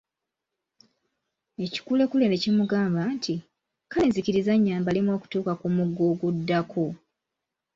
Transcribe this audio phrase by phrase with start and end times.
[1.65, 3.35] Ekikulekule ne kimugamba nti,
[3.91, 6.85] Kale nzikiriza nnyambalemu okutuuka ku mugga oguddako.